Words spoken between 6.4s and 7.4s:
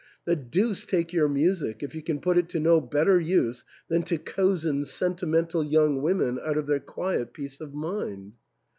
out of their quiet